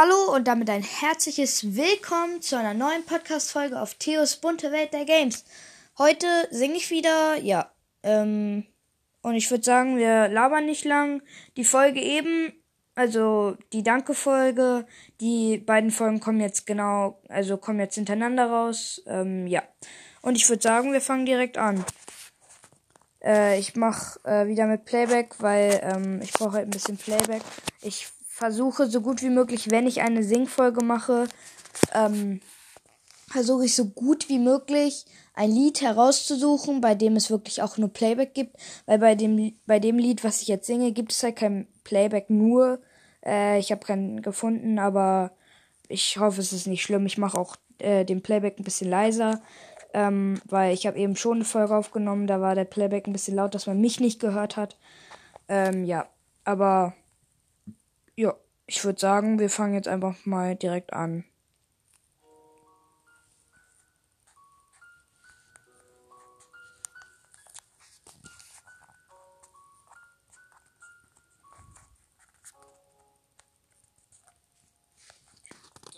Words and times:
Hallo 0.00 0.32
und 0.32 0.46
damit 0.46 0.70
ein 0.70 0.84
herzliches 0.84 1.74
Willkommen 1.74 2.40
zu 2.40 2.56
einer 2.56 2.72
neuen 2.72 3.04
Podcast-Folge 3.04 3.80
auf 3.80 3.94
Theos 3.94 4.36
bunte 4.36 4.70
Welt 4.70 4.92
der 4.92 5.04
Games. 5.04 5.44
Heute 5.98 6.28
singe 6.52 6.76
ich 6.76 6.92
wieder, 6.92 7.34
ja, 7.42 7.72
ähm, 8.04 8.64
und 9.22 9.34
ich 9.34 9.50
würde 9.50 9.64
sagen, 9.64 9.96
wir 9.96 10.28
labern 10.28 10.66
nicht 10.66 10.84
lang. 10.84 11.20
Die 11.56 11.64
Folge 11.64 12.00
eben, 12.00 12.52
also 12.94 13.56
die 13.72 13.82
Danke-Folge, 13.82 14.86
die 15.20 15.58
beiden 15.58 15.90
Folgen 15.90 16.20
kommen 16.20 16.38
jetzt 16.38 16.64
genau, 16.64 17.20
also 17.28 17.56
kommen 17.56 17.80
jetzt 17.80 17.96
hintereinander 17.96 18.48
raus, 18.48 19.02
ähm, 19.08 19.48
ja. 19.48 19.64
Und 20.22 20.36
ich 20.36 20.48
würde 20.48 20.62
sagen, 20.62 20.92
wir 20.92 21.00
fangen 21.00 21.26
direkt 21.26 21.58
an. 21.58 21.84
Äh, 23.20 23.58
ich 23.58 23.74
mache 23.74 24.20
äh, 24.22 24.46
wieder 24.46 24.66
mit 24.66 24.84
Playback, 24.84 25.34
weil 25.40 25.80
ähm, 25.82 26.22
ich 26.22 26.32
brauche 26.32 26.52
halt 26.52 26.68
ein 26.68 26.70
bisschen 26.70 26.98
Playback. 26.98 27.42
Ich 27.82 28.06
versuche 28.38 28.86
so 28.86 29.00
gut 29.00 29.20
wie 29.20 29.30
möglich, 29.30 29.68
wenn 29.72 29.88
ich 29.88 30.00
eine 30.00 30.22
Singfolge 30.22 30.84
mache, 30.84 31.26
ähm, 31.92 32.40
versuche 33.26 33.64
ich 33.64 33.74
so 33.74 33.86
gut 33.86 34.28
wie 34.28 34.38
möglich 34.38 35.06
ein 35.34 35.50
Lied 35.50 35.80
herauszusuchen, 35.80 36.80
bei 36.80 36.94
dem 36.94 37.16
es 37.16 37.30
wirklich 37.30 37.62
auch 37.62 37.78
nur 37.78 37.92
Playback 37.92 38.34
gibt, 38.34 38.56
weil 38.86 39.00
bei 39.00 39.16
dem 39.16 39.54
bei 39.66 39.80
dem 39.80 39.98
Lied, 39.98 40.22
was 40.22 40.40
ich 40.40 40.48
jetzt 40.48 40.68
singe, 40.68 40.92
gibt 40.92 41.10
es 41.10 41.22
halt 41.22 41.34
kein 41.34 41.66
Playback 41.82 42.30
nur. 42.30 42.80
Äh, 43.26 43.58
ich 43.58 43.72
habe 43.72 43.84
keinen 43.84 44.22
gefunden, 44.22 44.78
aber 44.78 45.32
ich 45.88 46.18
hoffe, 46.18 46.40
es 46.40 46.52
ist 46.52 46.68
nicht 46.68 46.82
schlimm. 46.82 47.06
Ich 47.06 47.18
mache 47.18 47.38
auch 47.38 47.56
äh, 47.78 48.04
den 48.04 48.22
Playback 48.22 48.60
ein 48.60 48.64
bisschen 48.64 48.88
leiser, 48.88 49.42
ähm, 49.94 50.40
weil 50.44 50.74
ich 50.74 50.86
habe 50.86 50.98
eben 50.98 51.16
schon 51.16 51.38
eine 51.38 51.44
Folge 51.44 51.76
aufgenommen, 51.76 52.28
da 52.28 52.40
war 52.40 52.54
der 52.54 52.66
Playback 52.66 53.08
ein 53.08 53.12
bisschen 53.12 53.34
laut, 53.34 53.54
dass 53.54 53.66
man 53.66 53.80
mich 53.80 53.98
nicht 53.98 54.20
gehört 54.20 54.56
hat. 54.56 54.76
Ähm, 55.48 55.84
ja, 55.84 56.06
aber 56.44 56.94
ich 58.68 58.84
würde 58.84 59.00
sagen, 59.00 59.38
wir 59.38 59.48
fangen 59.48 59.74
jetzt 59.74 59.88
einfach 59.88 60.14
mal 60.26 60.54
direkt 60.54 60.92
an. 60.92 61.24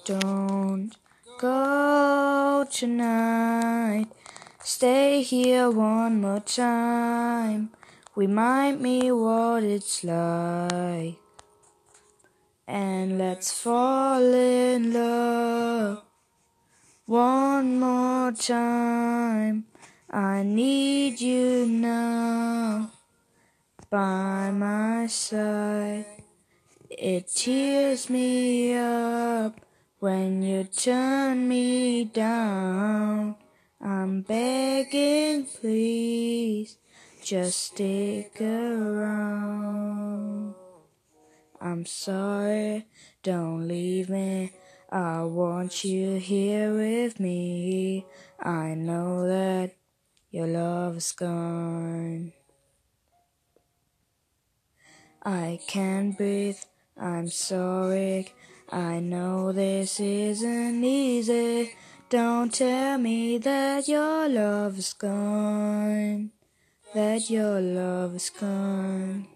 Don't 0.06 0.92
go 1.38 2.64
tonight. 2.70 4.06
Stay 4.62 5.22
here 5.22 5.70
one 5.70 6.20
more 6.20 6.40
time. 6.40 7.70
Remind 8.16 8.80
me 8.80 9.10
what 9.12 9.64
it's 9.64 10.02
like. 10.04 11.29
And 12.72 13.18
let's 13.18 13.52
fall 13.52 14.22
in 14.32 14.92
love 14.92 16.04
one 17.04 17.80
more 17.80 18.30
time. 18.30 19.64
I 20.08 20.44
need 20.44 21.20
you 21.20 21.66
now 21.66 22.92
by 23.90 24.52
my 24.52 25.08
side. 25.08 26.04
It 26.88 27.26
tears 27.34 28.08
me 28.08 28.76
up 28.76 29.60
when 29.98 30.40
you 30.44 30.62
turn 30.62 31.48
me 31.48 32.04
down. 32.04 33.34
I'm 33.80 34.22
begging, 34.22 35.46
please, 35.46 36.76
just 37.20 37.58
stick 37.58 38.40
around. 38.40 39.40
I'm 41.60 41.84
sorry, 41.84 42.86
don't 43.22 43.68
leave 43.68 44.08
me. 44.08 44.52
I 44.90 45.22
want 45.24 45.84
you 45.84 46.16
here 46.16 46.72
with 46.72 47.20
me. 47.20 48.06
I 48.40 48.74
know 48.74 49.28
that 49.28 49.76
your 50.30 50.46
love 50.46 50.96
is 50.96 51.12
gone. 51.12 52.32
I 55.22 55.60
can't 55.68 56.16
breathe, 56.16 56.58
I'm 56.98 57.28
sorry. 57.28 58.32
I 58.72 59.00
know 59.00 59.52
this 59.52 60.00
isn't 60.00 60.82
easy. 60.82 61.74
Don't 62.08 62.54
tell 62.54 62.96
me 62.96 63.36
that 63.38 63.86
your 63.86 64.28
love 64.28 64.78
is 64.78 64.94
gone. 64.94 66.30
That 66.94 67.28
your 67.28 67.60
love 67.60 68.16
is 68.16 68.30
gone. 68.30 69.26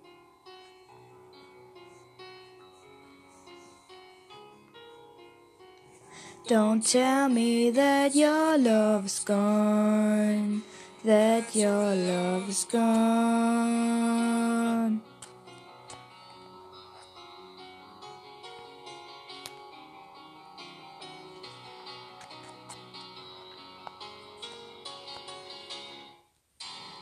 Don't 6.46 6.86
tell 6.86 7.30
me 7.30 7.70
that 7.70 8.14
your 8.14 8.58
love 8.58 9.06
is 9.06 9.20
gone. 9.20 10.62
That 11.02 11.56
your 11.56 11.94
love 11.94 12.50
is 12.50 12.64
gone. 12.64 12.84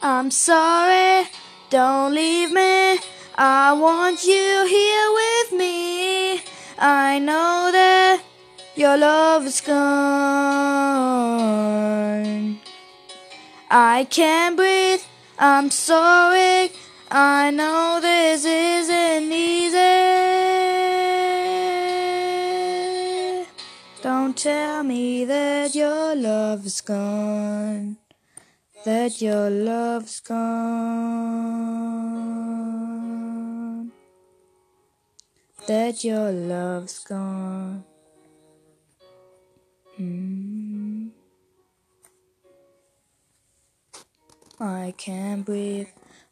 I'm 0.00 0.30
sorry, 0.30 1.26
don't 1.68 2.14
leave 2.14 2.52
me. 2.52 3.00
I 3.34 3.72
want 3.72 4.24
you 4.24 4.66
here 4.68 5.12
with 5.12 5.52
me. 5.58 6.44
I 6.78 7.18
know 7.18 7.70
that 7.72 8.22
your 8.74 8.96
love 8.96 9.46
is 9.46 9.60
gone. 9.60 9.82
I 13.70 14.04
can't 14.10 14.56
breathe. 14.56 15.02
I'm 15.38 15.70
sorry. 15.70 16.70
I 17.10 17.50
know 17.50 17.98
this 18.00 18.44
isn't 18.44 19.32
easy. 19.32 20.12
Don't 24.02 24.36
tell 24.36 24.82
me 24.82 25.24
that 25.26 25.74
your 25.74 26.14
love 26.14 26.66
is 26.66 26.80
gone. 26.80 27.98
That 28.84 29.20
your 29.20 29.50
love's 29.50 30.20
gone. 30.20 31.52
That 35.68 36.02
your 36.02 36.32
love's 36.32 36.98
gone. 37.00 37.84
I 44.62 44.94
can't 44.96 45.44
breathe. 45.44 45.88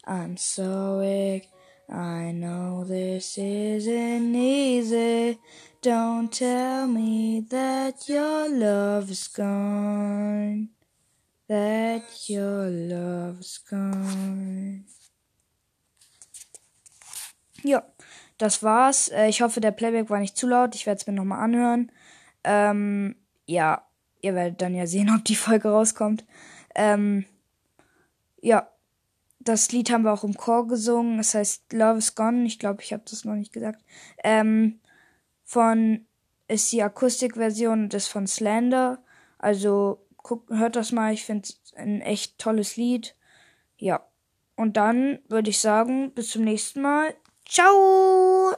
I'm 0.07 0.37
so 0.37 0.99
weak. 0.99 1.49
I 1.89 2.31
know 2.31 2.85
this 2.85 3.37
isn't 3.37 4.33
easy. 4.33 5.37
Don't 5.81 6.31
tell 6.31 6.87
me 6.87 7.45
that 7.49 8.07
your 8.07 8.47
love 8.47 9.11
is 9.11 9.27
gone. 9.27 10.69
That 11.49 12.03
your 12.29 12.69
love 12.69 13.41
is 13.41 13.59
gone. 13.69 14.85
Ja, 17.63 17.83
das 18.37 18.63
war's. 18.63 19.09
Äh, 19.09 19.27
Ich 19.27 19.41
hoffe, 19.41 19.59
der 19.59 19.71
Playback 19.71 20.09
war 20.09 20.19
nicht 20.19 20.37
zu 20.37 20.47
laut. 20.47 20.73
Ich 20.75 20.85
werde 20.85 21.01
es 21.01 21.07
mir 21.07 21.13
nochmal 21.13 21.41
anhören. 21.41 21.91
Ähm, 22.45 23.17
ja, 23.45 23.85
ihr 24.21 24.35
werdet 24.35 24.61
dann 24.61 24.73
ja 24.73 24.87
sehen, 24.87 25.13
ob 25.13 25.25
die 25.25 25.35
Folge 25.35 25.67
rauskommt. 25.67 26.23
Ähm, 26.75 27.25
ja, 28.41 28.69
das 29.39 29.71
Lied 29.71 29.89
haben 29.91 30.03
wir 30.03 30.13
auch 30.13 30.23
im 30.23 30.35
Chor 30.35 30.67
gesungen. 30.67 31.19
Es 31.19 31.33
heißt 31.33 31.73
Love 31.73 31.97
is 31.97 32.15
Gone. 32.15 32.45
Ich 32.45 32.59
glaube, 32.59 32.81
ich 32.81 32.93
habe 32.93 33.03
das 33.09 33.25
noch 33.25 33.35
nicht 33.35 33.53
gesagt. 33.53 33.83
Ähm, 34.23 34.79
von 35.43 36.05
ist 36.47 36.71
die 36.71 36.83
Akustikversion 36.83 37.83
und 37.83 37.93
ist 37.93 38.07
von 38.07 38.27
Slander. 38.27 39.03
Also 39.39 40.05
guckt, 40.17 40.49
hört 40.51 40.75
das 40.75 40.91
mal. 40.91 41.13
Ich 41.13 41.25
finde 41.25 41.47
es 41.49 41.73
ein 41.75 42.01
echt 42.01 42.37
tolles 42.37 42.75
Lied. 42.75 43.15
Ja. 43.77 44.05
Und 44.55 44.77
dann 44.77 45.19
würde 45.27 45.49
ich 45.49 45.59
sagen, 45.59 46.11
bis 46.13 46.29
zum 46.29 46.43
nächsten 46.43 46.81
Mal. 46.81 47.15
Ciao! 47.47 48.53